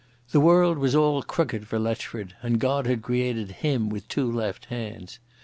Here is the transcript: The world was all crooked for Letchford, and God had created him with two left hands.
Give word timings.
The 0.31 0.39
world 0.39 0.79
was 0.79 0.95
all 0.95 1.21
crooked 1.21 1.67
for 1.67 1.77
Letchford, 1.77 2.33
and 2.41 2.59
God 2.59 2.87
had 2.87 3.03
created 3.03 3.51
him 3.61 3.87
with 3.87 4.07
two 4.07 4.31
left 4.31 4.65
hands. 4.65 5.19